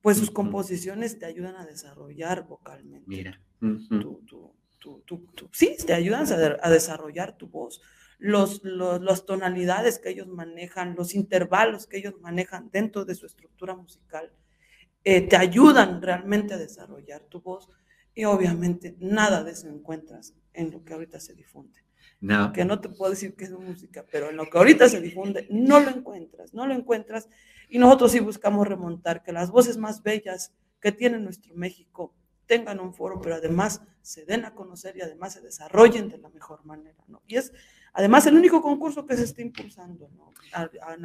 pues 0.03 0.19
sus 0.19 0.31
composiciones 0.31 1.19
te 1.19 1.25
ayudan 1.25 1.57
a 1.57 1.65
desarrollar 1.65 2.47
vocalmente. 2.47 3.09
Mira. 3.09 3.41
sí, 5.53 5.79
te 5.87 5.95
ayudan 5.95 6.31
a, 6.31 6.59
a 6.61 6.71
desarrollar 6.71 7.39
tu 7.39 7.49
voz. 7.49 7.81
Los, 8.19 8.65
los, 8.65 9.03
las 9.03 9.27
tonalidades 9.27 9.99
que 9.99 10.11
ellos 10.11 10.29
manejan, 10.29 10.95
los 10.97 11.15
intervalos 11.15 11.87
que 11.87 11.99
ellos 11.99 12.15
manejan 12.21 12.71
dentro 12.71 13.05
de 13.05 13.15
su 13.15 13.27
estructura 13.27 13.75
musical, 13.75 14.33
eh, 15.05 15.21
te 15.21 15.37
ayudan 15.37 16.03
realmente 16.03 16.55
a 16.55 16.59
desarrollar 16.59 17.23
tu 17.25 17.41
voz 17.41 17.69
y 18.15 18.25
obviamente 18.25 18.97
nada 18.99 19.45
de 19.45 19.53
eso 19.53 19.69
encuentras 19.69 20.35
en 20.53 20.71
lo 20.71 20.83
que 20.85 20.95
ahorita 20.95 21.21
se 21.21 21.35
difunde. 21.35 21.85
No. 22.21 22.53
Que 22.53 22.65
no 22.65 22.81
te 22.81 22.89
puedo 22.89 23.11
decir 23.11 23.37
que 23.37 23.45
es 23.45 23.51
música, 23.51 24.05
pero 24.11 24.31
en 24.31 24.37
lo 24.37 24.49
que 24.49 24.57
ahorita 24.59 24.89
se 24.89 25.01
difunde 25.01 25.47
no 25.51 25.81
lo 25.81 25.91
encuentras, 25.91 26.55
no 26.55 26.67
lo 26.67 26.75
encuentras 26.75 27.29
y 27.69 27.79
nosotros 27.79 28.13
sí 28.13 28.21
buscamos 28.21 28.67
remontar 28.67 29.23
que 29.23 29.33
las 29.33 29.51
voces 29.51 29.77
más 29.77 30.03
bellas 30.03 30.53
que 30.81 30.93
tiene 30.93 31.19
nuestro 31.19 31.55
México 31.55 32.15
tengan 32.47 32.81
un 32.81 32.95
foro, 32.95 33.21
pero 33.21 33.35
además 33.35 33.83
se 34.03 34.25
den 34.25 34.45
a 34.45 34.55
conocer 34.55 34.97
y 34.97 35.03
además 35.03 35.35
se 35.35 35.41
desarrollen 35.41 36.09
de 36.09 36.19
la 36.19 36.31
mejor 36.31 36.65
manera, 36.65 37.05
¿no? 37.09 37.23
Y 37.27 37.37
es 37.37 37.53
además 37.97 38.27
el 38.27 38.37
único 38.37 38.61
concurso 38.61 39.07
que 39.07 39.17
se 39.17 39.25
está 39.25 39.43
impulsando, 39.43 40.09
¿no? 40.15 40.33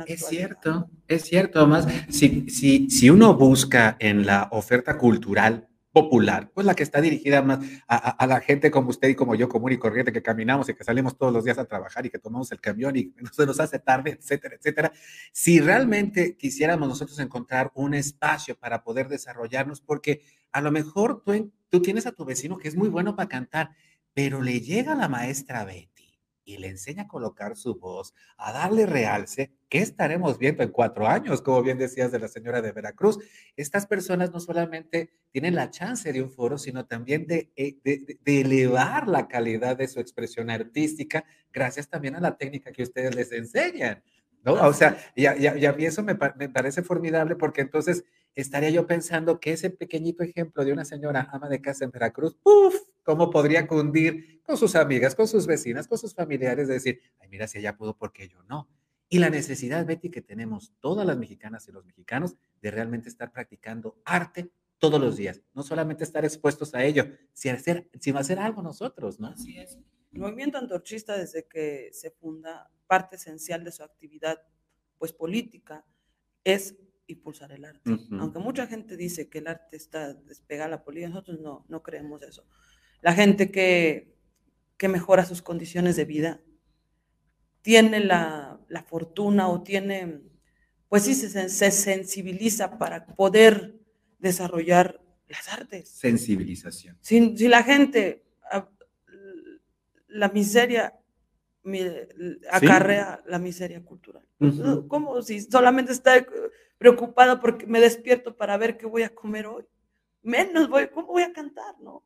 es 0.05 0.25
cierto, 0.27 0.89
es 1.07 1.23
cierto, 1.23 1.59
además, 1.59 1.87
si, 2.09 2.49
si, 2.49 2.89
si 2.89 3.09
uno 3.09 3.33
busca 3.35 3.95
en 3.99 4.25
la 4.25 4.49
oferta 4.51 4.97
cultural 4.97 5.67
popular, 5.91 6.51
pues 6.53 6.65
la 6.65 6.73
que 6.73 6.83
está 6.83 7.01
dirigida 7.01 7.41
más 7.41 7.59
a, 7.87 8.25
la 8.25 8.39
gente 8.39 8.71
como 8.71 8.89
usted 8.89 9.09
y 9.09 9.15
como 9.15 9.35
yo, 9.35 9.49
común 9.49 9.73
y 9.73 9.77
corriente, 9.77 10.13
que 10.13 10.21
caminamos 10.21 10.69
y 10.69 10.73
que 10.73 10.83
salimos 10.83 11.17
todos 11.17 11.33
los 11.33 11.43
días 11.43 11.57
a 11.57 11.65
trabajar 11.65 12.05
y 12.05 12.09
que 12.09 12.19
tomamos 12.19 12.51
el 12.51 12.61
camión 12.61 12.95
y 12.95 13.13
se 13.33 13.45
nos 13.45 13.59
hace 13.59 13.79
tarde, 13.79 14.11
etcétera, 14.11 14.55
etcétera. 14.55 14.91
Si 15.33 15.59
realmente 15.59 16.37
quisiéramos 16.37 16.87
nosotros 16.87 17.19
encontrar 17.19 17.71
un 17.73 17.93
espacio 17.93 18.57
para 18.57 18.83
poder 18.83 19.09
desarrollarnos, 19.09 19.81
porque 19.81 20.21
a 20.51 20.61
lo 20.61 20.71
mejor 20.71 21.23
tú, 21.25 21.51
tú 21.69 21.81
tienes 21.81 22.05
a 22.05 22.13
tu 22.13 22.25
vecino 22.25 22.57
que 22.57 22.69
es 22.69 22.75
muy 22.75 22.87
bueno 22.87 23.15
para 23.15 23.27
cantar, 23.27 23.71
pero 24.13 24.41
le 24.41 24.61
llega 24.61 24.95
la 24.95 25.09
maestra 25.09 25.65
Betty 25.65 25.90
y 26.51 26.57
le 26.57 26.67
enseña 26.67 27.03
a 27.03 27.07
colocar 27.07 27.55
su 27.55 27.75
voz, 27.75 28.13
a 28.37 28.51
darle 28.51 28.85
realce, 28.85 29.51
¿qué 29.69 29.79
estaremos 29.79 30.37
viendo 30.37 30.63
en 30.63 30.69
cuatro 30.69 31.07
años? 31.07 31.41
Como 31.41 31.63
bien 31.63 31.77
decías 31.77 32.11
de 32.11 32.19
la 32.19 32.27
señora 32.27 32.61
de 32.61 32.71
Veracruz. 32.71 33.19
Estas 33.55 33.87
personas 33.87 34.31
no 34.31 34.39
solamente 34.39 35.09
tienen 35.31 35.55
la 35.55 35.69
chance 35.69 36.11
de 36.11 36.21
un 36.21 36.29
foro, 36.29 36.57
sino 36.57 36.85
también 36.85 37.25
de, 37.25 37.51
eh, 37.55 37.77
de, 37.83 38.41
elevar 38.41 39.07
la 39.07 39.27
calidad 39.27 39.77
de 39.77 39.87
su 39.87 39.99
expresión 39.99 40.49
artística, 40.49 41.23
gracias 41.53 41.87
también 41.87 42.15
a 42.15 42.19
la 42.19 42.37
técnica 42.37 42.71
que 42.71 42.83
ustedes 42.83 43.15
les 43.15 43.31
enseñan. 43.31 44.03
¿no? 44.43 44.53
O 44.53 44.73
sea, 44.73 44.97
y 45.15 45.25
a, 45.25 45.73
mí 45.73 45.85
eso 45.85 46.03
me, 46.03 46.17
me, 46.37 46.49
parece 46.49 46.81
formidable 46.81 47.35
porque 47.35 47.61
entonces 47.61 48.03
estaría 48.35 48.69
yo 48.69 48.87
pensando 48.87 49.39
que 49.39 49.53
ese 49.53 49.69
pequeñito 49.69 50.23
ejemplo 50.23 50.63
de 50.63 50.73
una 50.73 50.85
señora 50.85 51.29
ama 51.31 51.49
de 51.49 51.61
casa 51.61 51.85
en 51.85 51.91
Veracruz, 51.91 52.35
¡puf! 52.41 52.75
¿Cómo 53.03 53.29
podría 53.29 53.67
cundir 53.67 54.41
con 54.43 54.57
sus 54.57 54.75
amigas, 54.75 55.15
con 55.15 55.27
sus 55.27 55.47
vecinas, 55.47 55.87
con 55.87 55.97
sus 55.97 56.13
familiares? 56.13 56.67
De 56.67 56.75
decir, 56.75 57.01
ay, 57.19 57.27
mira, 57.29 57.47
si 57.47 57.59
ella 57.59 57.75
pudo, 57.75 57.97
¿por 57.97 58.13
qué 58.13 58.27
yo 58.27 58.43
no? 58.43 58.69
Y 59.09 59.19
la 59.19 59.29
necesidad, 59.29 59.85
Betty, 59.85 60.09
que 60.09 60.21
tenemos 60.21 60.73
todas 60.79 61.05
las 61.05 61.17
mexicanas 61.17 61.67
y 61.67 61.71
los 61.71 61.85
mexicanos 61.85 62.35
de 62.61 62.71
realmente 62.71 63.09
estar 63.09 63.31
practicando 63.31 63.99
arte 64.05 64.51
todos 64.77 65.01
los 65.01 65.17
días. 65.17 65.41
No 65.53 65.63
solamente 65.63 66.03
estar 66.03 66.23
expuestos 66.23 66.73
a 66.73 66.83
ello, 66.83 67.05
sino 67.33 67.55
hacer, 67.55 67.89
sino 67.99 68.19
hacer 68.19 68.39
algo 68.39 68.61
nosotros, 68.61 69.19
¿no? 69.19 69.27
Así 69.27 69.57
es. 69.57 69.77
El 70.13 70.19
movimiento 70.19 70.57
antorchista, 70.57 71.17
desde 71.17 71.45
que 71.45 71.89
se 71.91 72.11
funda, 72.11 72.69
parte 72.87 73.15
esencial 73.15 73.63
de 73.63 73.71
su 73.71 73.83
actividad 73.83 74.41
pues 74.97 75.13
política 75.13 75.85
es 76.43 76.75
impulsar 77.13 77.51
el 77.51 77.65
arte. 77.65 77.97
Aunque 78.19 78.39
mucha 78.39 78.67
gente 78.67 78.97
dice 78.97 79.29
que 79.29 79.39
el 79.39 79.47
arte 79.47 79.77
está 79.77 80.13
despegado 80.13 80.67
a 80.67 80.71
la 80.77 80.83
política, 80.83 81.09
nosotros 81.09 81.39
no, 81.39 81.65
no 81.67 81.81
creemos 81.83 82.21
eso. 82.23 82.45
La 83.01 83.13
gente 83.13 83.51
que, 83.51 84.15
que 84.77 84.87
mejora 84.87 85.25
sus 85.25 85.41
condiciones 85.41 85.95
de 85.95 86.05
vida 86.05 86.41
tiene 87.61 87.99
la, 87.99 88.59
la 88.67 88.83
fortuna 88.83 89.47
o 89.47 89.61
tiene, 89.61 90.21
pues 90.89 91.03
sí, 91.03 91.15
se, 91.15 91.49
se 91.49 91.71
sensibiliza 91.71 92.77
para 92.77 93.05
poder 93.05 93.75
desarrollar 94.19 95.01
las 95.27 95.47
artes. 95.49 95.89
Sensibilización. 95.89 96.97
Si, 97.01 97.37
si 97.37 97.47
la 97.47 97.63
gente 97.63 98.23
la 100.11 100.29
miseria 100.29 100.93
acarrea 102.49 103.21
la 103.25 103.39
miseria 103.39 103.83
cultural. 103.83 104.27
Como 104.87 105.21
si 105.21 105.41
solamente 105.41 105.91
está 105.91 106.25
preocupada 106.81 107.39
porque 107.39 107.67
me 107.67 107.79
despierto 107.79 108.35
para 108.35 108.57
ver 108.57 108.75
qué 108.75 108.87
voy 108.87 109.03
a 109.03 109.13
comer 109.13 109.45
hoy. 109.45 109.63
Menos 110.23 110.67
voy, 110.67 110.87
¿cómo 110.87 111.09
voy 111.09 111.21
a 111.21 111.31
cantar, 111.31 111.79
no? 111.79 111.97
O 111.97 112.05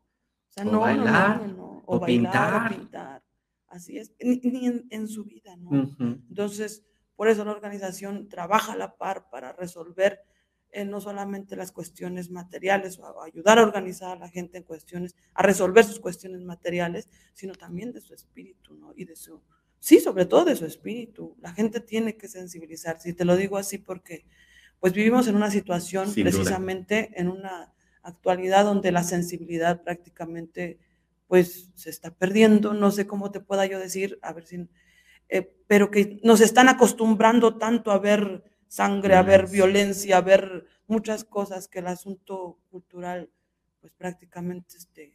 sea, 0.49 0.65
no, 0.65 0.81
bailar, 0.81 1.47
no, 1.47 1.81
O, 1.85 1.97
bailar, 1.97 2.33
pintar. 2.33 2.65
o 2.65 2.75
pintar. 2.75 3.23
Así 3.67 3.97
es, 3.97 4.13
ni, 4.19 4.83
en, 4.89 5.07
su 5.07 5.23
vida, 5.23 5.55
¿no? 5.55 5.95
Entonces, 6.29 6.83
por 7.15 7.29
eso 7.29 7.45
la 7.45 7.53
organización 7.53 8.27
trabaja 8.27 8.73
a 8.73 8.75
la 8.75 8.97
par 8.97 9.29
para 9.29 9.53
resolver 9.53 10.19
no 10.83 10.99
solamente 10.99 11.55
las 11.55 11.71
cuestiones 11.71 12.29
materiales 12.29 12.99
o 12.99 13.21
ayudar 13.21 13.59
a 13.59 13.63
organizar 13.63 14.17
a 14.17 14.19
la 14.19 14.27
gente 14.27 14.57
en 14.57 14.65
cuestiones, 14.65 15.15
a 15.33 15.41
resolver 15.41 15.85
sus 15.85 16.01
cuestiones 16.01 16.41
materiales, 16.41 17.07
sino 17.33 17.53
también 17.55 17.93
de 17.93 18.01
su 18.01 18.13
espíritu, 18.13 18.75
¿no? 18.75 18.91
Y 18.93 19.05
de 19.05 19.15
su, 19.15 19.41
sí, 19.79 20.01
sobre 20.01 20.25
todo 20.25 20.43
de 20.43 20.57
su 20.57 20.65
espíritu. 20.65 21.37
La 21.39 21.53
gente 21.53 21.79
tiene 21.79 22.17
que 22.17 22.27
sensibilizarse, 22.27 23.07
y 23.11 23.13
te 23.13 23.23
lo 23.23 23.37
digo 23.37 23.55
así 23.55 23.77
porque 23.77 24.25
pues 24.85 24.93
vivimos 24.93 25.27
en 25.27 25.35
una 25.35 25.49
situación 25.49 26.13
precisamente 26.13 27.09
en 27.15 27.27
una 27.27 27.73
actualidad 28.03 28.65
donde 28.65 28.91
la 28.91 29.01
sensibilidad 29.01 29.81
prácticamente 29.81 30.77
pues 31.25 31.71
se 31.73 31.89
está 31.89 32.11
perdiendo, 32.11 32.71
no 32.75 32.91
sé 32.91 33.07
cómo 33.07 33.31
te 33.31 33.39
pueda 33.39 33.65
yo 33.65 33.79
decir, 33.79 34.19
a 34.21 34.31
ver 34.31 34.45
si, 34.45 34.69
eh, 35.27 35.51
pero 35.65 35.89
que 35.89 36.19
nos 36.21 36.39
están 36.39 36.69
acostumbrando 36.69 37.57
tanto 37.57 37.89
a 37.89 37.97
ver 37.97 38.43
sangre, 38.67 39.15
a 39.15 39.23
ver 39.23 39.47
violencia, 39.47 40.17
a 40.17 40.21
ver 40.21 40.67
muchas 40.85 41.23
cosas 41.23 41.67
que 41.67 41.79
el 41.79 41.87
asunto 41.87 42.59
cultural, 42.69 43.31
pues 43.81 43.91
prácticamente 43.91 44.77
este, 44.77 45.14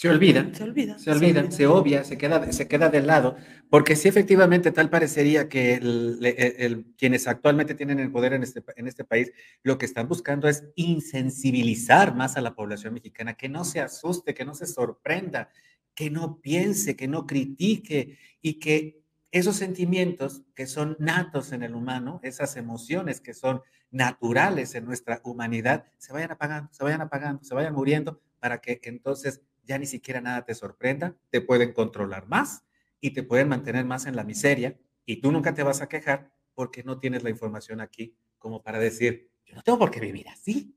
se 0.00 0.08
olvida. 0.08 0.48
Se 0.54 0.64
olvida. 0.64 0.98
Se 0.98 1.10
olvida, 1.10 1.50
se, 1.50 1.66
obvia, 1.66 2.04
se 2.04 2.16
queda, 2.16 2.50
se 2.52 2.66
queda 2.66 2.88
de 2.88 3.02
lado, 3.02 3.36
porque 3.68 3.96
sí 3.96 4.08
efectivamente 4.08 4.72
tal 4.72 4.88
parecería 4.88 5.46
que 5.50 5.74
el, 5.74 6.94
quienes 6.96 7.28
actualmente 7.28 7.74
tienen 7.74 7.98
el 7.98 8.10
poder 8.10 8.32
en 8.32 8.42
este, 8.42 8.64
en 8.76 8.88
este 8.88 9.04
país 9.04 9.30
lo 9.62 9.76
que 9.76 9.84
están 9.84 10.08
buscando 10.08 10.48
es 10.48 10.64
insensibilizar 10.74 12.16
más 12.16 12.38
a 12.38 12.40
la 12.40 12.54
población 12.54 12.94
mexicana, 12.94 13.34
que 13.34 13.50
no 13.50 13.62
se 13.66 13.82
asuste, 13.82 14.32
que 14.32 14.46
no 14.46 14.54
se 14.54 14.66
sorprenda, 14.66 15.50
que 15.94 16.08
no 16.08 16.40
piense, 16.40 16.96
que 16.96 17.06
no 17.06 17.26
critique 17.26 18.16
y 18.40 18.54
que 18.54 19.02
esos 19.32 19.56
sentimientos 19.56 20.44
que 20.54 20.66
son 20.66 20.96
natos 20.98 21.52
en 21.52 21.62
el 21.62 21.74
humano, 21.74 22.20
esas 22.22 22.56
emociones 22.56 23.20
que 23.20 23.34
son 23.34 23.60
naturales 23.90 24.74
en 24.74 24.86
nuestra 24.86 25.20
humanidad, 25.24 25.84
se 25.98 26.14
vayan 26.14 26.30
apagando, 26.30 26.72
se 26.72 26.84
vayan 26.84 27.02
apagando, 27.02 27.44
se 27.44 27.54
vayan 27.54 27.74
muriendo 27.74 28.22
para 28.38 28.62
que 28.62 28.80
entonces 28.84 29.42
ya 29.70 29.78
ni 29.78 29.86
siquiera 29.86 30.20
nada 30.20 30.44
te 30.44 30.52
sorprenda, 30.56 31.14
te 31.30 31.40
pueden 31.40 31.72
controlar 31.72 32.26
más 32.26 32.64
y 33.00 33.12
te 33.12 33.22
pueden 33.22 33.48
mantener 33.48 33.84
más 33.84 34.04
en 34.06 34.16
la 34.16 34.24
miseria 34.24 34.76
y 35.06 35.20
tú 35.20 35.30
nunca 35.30 35.54
te 35.54 35.62
vas 35.62 35.80
a 35.80 35.88
quejar 35.88 36.32
porque 36.54 36.82
no 36.82 36.98
tienes 36.98 37.22
la 37.22 37.30
información 37.30 37.80
aquí 37.80 38.16
como 38.40 38.64
para 38.64 38.80
decir, 38.80 39.30
yo 39.46 39.54
no 39.54 39.62
tengo 39.62 39.78
por 39.78 39.92
qué 39.92 40.00
vivir 40.00 40.28
así, 40.28 40.74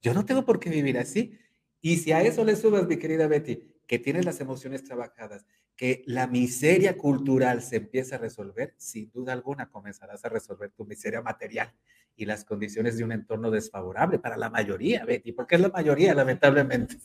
yo 0.00 0.14
no 0.14 0.24
tengo 0.24 0.46
por 0.46 0.58
qué 0.58 0.70
vivir 0.70 0.96
así. 0.96 1.38
Y 1.82 1.98
si 1.98 2.12
a 2.12 2.22
eso 2.22 2.42
le 2.42 2.56
subas, 2.56 2.86
mi 2.86 2.96
querida 2.96 3.26
Betty, 3.26 3.62
que 3.86 3.98
tienes 3.98 4.24
las 4.24 4.40
emociones 4.40 4.84
trabajadas, 4.84 5.44
que 5.76 6.02
la 6.06 6.26
miseria 6.26 6.96
cultural 6.96 7.60
se 7.60 7.76
empieza 7.76 8.16
a 8.16 8.20
resolver, 8.20 8.74
sin 8.78 9.10
duda 9.10 9.34
alguna 9.34 9.68
comenzarás 9.68 10.24
a 10.24 10.30
resolver 10.30 10.70
tu 10.70 10.86
miseria 10.86 11.20
material 11.20 11.74
y 12.16 12.24
las 12.24 12.46
condiciones 12.46 12.96
de 12.96 13.04
un 13.04 13.12
entorno 13.12 13.50
desfavorable 13.50 14.18
para 14.18 14.38
la 14.38 14.48
mayoría, 14.48 15.04
Betty, 15.04 15.32
porque 15.32 15.56
es 15.56 15.60
la 15.60 15.68
mayoría, 15.68 16.14
lamentablemente. 16.14 16.96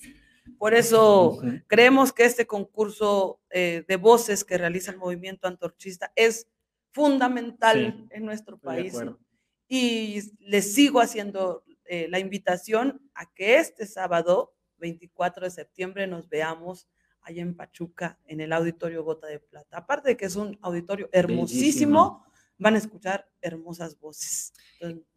Por 0.58 0.74
eso 0.74 1.42
creemos 1.68 2.14
que 2.14 2.26
este 2.26 2.46
concurso 2.46 3.40
eh, 3.50 3.84
de 3.88 3.96
voces 3.98 4.44
que 4.44 4.58
realiza 4.58 4.92
el 4.92 4.98
movimiento 4.98 5.48
antorchista 5.48 6.12
es 6.16 6.48
fundamental 6.92 8.08
en 8.10 8.26
nuestro 8.26 8.58
país. 8.58 8.96
Y 9.68 10.22
les 10.40 10.74
sigo 10.74 11.02
haciendo 11.02 11.64
eh, 11.86 12.08
la 12.10 12.20
invitación 12.20 13.02
a 13.14 13.32
que 13.34 13.58
este 13.58 13.86
sábado, 13.86 14.56
24 14.78 15.46
de 15.46 15.52
septiembre, 15.52 16.08
nos 16.08 16.30
veamos 16.30 16.88
allá 17.22 17.42
en 17.42 17.56
Pachuca, 17.56 18.20
en 18.26 18.40
el 18.40 18.54
Auditorio 18.54 19.04
Gota 19.04 19.28
de 19.28 19.40
Plata. 19.40 19.78
Aparte 19.78 20.10
de 20.10 20.18
que 20.18 20.26
es 20.26 20.36
un 20.36 20.58
auditorio 20.62 21.10
hermosísimo, 21.12 22.26
van 22.58 22.76
a 22.76 22.78
escuchar 22.78 23.30
hermosas 23.42 24.00
voces. 24.00 24.54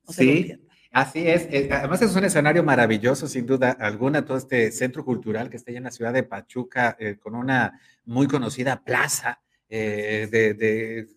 sí, 0.08 0.54
así 0.90 1.28
es. 1.28 1.48
Además 1.70 2.02
es 2.02 2.14
un 2.14 2.24
escenario 2.24 2.62
maravilloso, 2.62 3.26
sin 3.26 3.46
duda 3.46 3.72
alguna, 3.72 4.24
todo 4.24 4.36
este 4.36 4.70
centro 4.72 5.04
cultural 5.04 5.50
que 5.50 5.56
está 5.56 5.70
allá 5.70 5.78
en 5.78 5.84
la 5.84 5.90
ciudad 5.90 6.12
de 6.12 6.22
Pachuca, 6.22 6.96
eh, 6.98 7.16
con 7.18 7.34
una 7.34 7.80
muy 8.04 8.26
conocida 8.26 8.82
plaza 8.84 9.40
eh, 9.68 10.28
de 10.30 11.08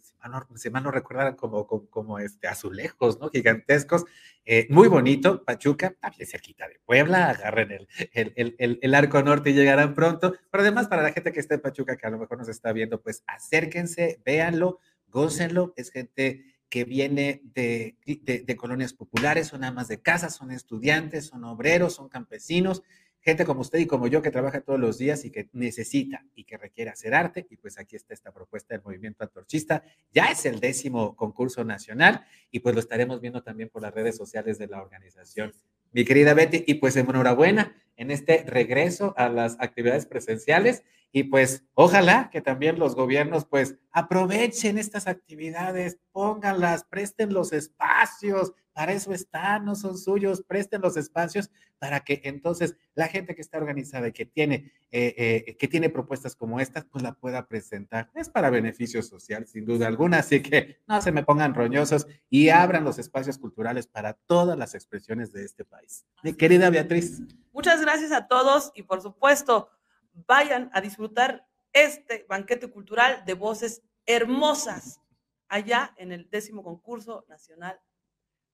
si 0.56 0.70
mal 0.70 0.84
no 0.84 0.92
recuerdan, 0.92 1.36
como, 1.36 1.66
como, 1.68 2.20
este, 2.20 2.48
azulejos, 2.48 3.20
¿no? 3.20 3.30
Gigantescos. 3.30 4.06
Eh, 4.46 4.68
muy 4.70 4.88
bonito, 4.88 5.44
Pachuca, 5.44 5.96
también 6.00 6.28
cerquita 6.28 6.68
de 6.68 6.80
Puebla, 6.86 7.30
agarren 7.30 7.72
el, 7.72 7.88
el, 8.14 8.56
el, 8.58 8.80
el, 8.82 8.96
arco 8.96 9.22
norte 9.24 9.52
y 9.52 9.54
llegarán 9.54 9.94
pronto. 9.94 10.34
Pero 10.52 10.62
además, 10.62 10.88
para 10.88 11.04
la 11.04 11.12
gente 11.12 11.32
que 11.32 11.40
está 11.40 11.56
en 11.56 11.62
Pachuca, 11.62 11.96
que 11.96 12.08
a 12.08 12.10
lo 12.10 12.20
mejor 12.20 12.38
nos 12.38 12.50
está 12.50 12.72
viendo, 12.72 13.02
pues 13.02 13.24
acérquense, 13.28 14.22
véanlo, 14.26 14.80
gócenlo. 15.12 15.74
Es 15.76 15.92
gente 15.92 16.46
que 16.70 16.86
viene 16.86 17.42
de, 17.44 17.98
de, 18.06 18.44
de 18.46 18.56
colonias 18.56 18.94
populares, 18.94 19.48
son 19.48 19.64
amas 19.64 19.88
de 19.88 20.02
casa, 20.02 20.30
son 20.30 20.52
estudiantes, 20.52 21.28
son 21.28 21.44
obreros, 21.44 21.96
son 21.96 22.10
campesinos 22.10 22.82
gente 23.22 23.46
como 23.46 23.62
usted 23.62 23.80
y 23.80 23.86
como 23.86 24.08
yo 24.08 24.22
que 24.22 24.32
trabaja 24.32 24.62
todos 24.62 24.80
los 24.80 24.98
días 24.98 25.24
y 25.26 25.32
que 25.32 25.48
necesita 25.54 26.26
y 26.36 26.44
que 26.44 26.58
requiere 26.58 26.90
hacer 26.90 27.14
arte. 27.14 27.48
Y 27.50 27.58
pues 27.58 27.78
aquí 27.78 27.96
está 27.96 28.14
esta 28.14 28.32
propuesta 28.32 28.74
del 28.74 28.84
movimiento 28.84 29.24
antorchista. 29.24 29.84
Ya 30.12 30.26
es 30.26 30.46
el 30.46 30.60
décimo 30.60 31.16
concurso 31.16 31.64
nacional 31.64 32.26
y 32.50 32.60
pues 32.60 32.76
lo 32.76 32.82
estaremos 32.82 33.22
viendo 33.22 33.44
también 33.44 33.70
por 33.70 33.82
las 33.82 33.94
redes 33.94 34.18
sociales 34.18 34.58
de 34.58 34.68
la 34.68 34.82
organización. 34.82 35.54
Mi 35.92 36.04
querida 36.04 36.34
Betty, 36.34 36.64
y 36.66 36.76
pues 36.76 36.96
enhorabuena 36.96 37.76
en 37.96 38.12
este 38.12 38.44
regreso 38.48 39.14
a 39.18 39.30
las 39.30 39.58
actividades 39.60 40.06
presenciales 40.06 40.84
y 41.12 41.24
pues 41.24 41.64
ojalá 41.74 42.30
que 42.32 42.42
también 42.42 42.80
los 42.80 42.96
gobiernos 42.96 43.46
pues 43.46 43.76
aprovechen 43.92 44.78
estas 44.78 45.08
actividades, 45.08 46.00
pónganlas, 46.12 46.86
presten 46.86 47.34
los 47.34 47.52
espacios, 47.52 48.54
para 48.74 48.94
eso 48.94 49.12
están, 49.12 49.66
no 49.66 49.76
son 49.76 49.98
suyos, 49.98 50.44
presten 50.48 50.82
los 50.82 50.96
espacios 50.96 51.50
para 51.78 52.00
que 52.02 52.22
entonces 52.24 52.76
la 52.94 53.08
gente 53.08 53.36
que 53.36 53.42
está 53.42 53.58
organizada 53.58 54.08
y 54.08 54.12
que 54.14 54.26
tiene, 54.26 54.72
eh, 54.92 55.44
eh, 55.48 55.58
que 55.58 55.68
tiene 55.68 55.90
propuestas 55.90 56.36
como 56.36 56.60
estas, 56.60 56.86
pues 56.86 57.04
la 57.04 57.14
pueda 57.14 57.48
presentar. 57.48 58.10
Es 58.16 58.30
para 58.30 58.50
beneficio 58.50 59.02
social, 59.02 59.46
sin 59.48 59.66
duda 59.66 59.88
alguna, 59.88 60.20
así 60.20 60.42
que 60.42 60.80
no 60.88 61.02
se 61.02 61.12
me 61.12 61.24
pongan 61.24 61.54
roñosos 61.54 62.08
y 62.30 62.50
abran 62.50 62.84
los 62.84 62.98
espacios 62.98 63.38
culturales 63.38 63.88
para 63.88 64.14
todas 64.14 64.58
las 64.58 64.74
expresiones 64.74 65.34
de 65.34 65.44
este 65.44 65.66
país. 65.66 66.06
Mi 66.24 66.34
querida 66.34 66.70
Beatriz. 66.70 67.22
Muchas 67.52 67.82
gracias 67.82 68.12
a 68.12 68.28
todos 68.28 68.72
y 68.74 68.84
por 68.84 69.02
supuesto, 69.02 69.70
vayan 70.14 70.70
a 70.74 70.82
disfrutar 70.82 71.48
este 71.74 72.26
banquete 72.28 72.68
cultural 72.68 73.24
de 73.26 73.34
voces 73.34 73.82
hermosas 74.06 75.00
allá 75.48 75.94
en 75.98 76.12
el 76.12 76.30
décimo 76.30 76.64
concurso 76.64 77.26
nacional 77.28 77.80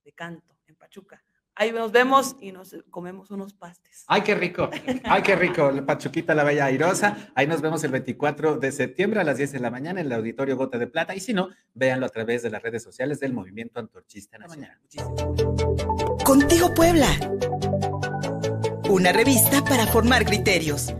de 0.03 0.13
canto 0.13 0.57
en 0.67 0.75
Pachuca. 0.75 1.23
Ahí 1.59 1.71
nos 1.71 1.91
vemos 1.91 2.35
y 2.39 2.51
nos 2.51 2.75
comemos 2.91 3.31
unos 3.31 3.55
pastes. 3.55 4.03
Ay, 4.07 4.21
qué 4.21 4.35
rico. 4.35 4.69
Ay, 5.03 5.23
qué 5.23 5.35
rico. 5.35 5.71
La 5.71 5.83
Pachuquita, 5.83 6.35
la 6.35 6.43
Bella 6.43 6.65
Airosa. 6.65 7.31
Ahí 7.33 7.47
nos 7.47 7.61
vemos 7.61 7.83
el 7.83 7.91
24 7.91 8.57
de 8.57 8.71
septiembre 8.71 9.21
a 9.21 9.23
las 9.23 9.37
10 9.37 9.53
de 9.53 9.59
la 9.59 9.71
mañana 9.71 9.99
en 9.99 10.05
el 10.05 10.13
Auditorio 10.13 10.55
Gota 10.55 10.77
de 10.77 10.85
Plata. 10.85 11.15
Y 11.15 11.19
si 11.19 11.33
no, 11.33 11.49
véanlo 11.73 12.05
a 12.05 12.09
través 12.09 12.43
de 12.43 12.51
las 12.51 12.61
redes 12.61 12.83
sociales 12.83 13.19
del 13.19 13.33
Movimiento 13.33 13.79
Antorchista 13.79 14.37
Nacional. 14.37 14.77
Contigo 16.23 16.75
Puebla. 16.75 17.09
Una 18.91 19.11
revista 19.11 19.63
para 19.63 19.87
formar 19.87 20.25
criterios. 20.25 20.93